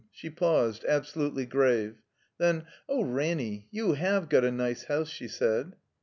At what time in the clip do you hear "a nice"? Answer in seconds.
4.43-4.85